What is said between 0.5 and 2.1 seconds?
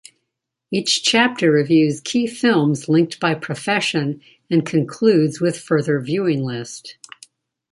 Each chapter reviews